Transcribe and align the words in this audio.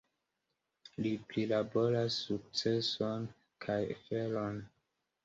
Li 1.05 1.11
prilaboras 1.33 2.17
sukcenon 2.29 3.29
kaj 3.67 3.79
feron. 4.07 4.59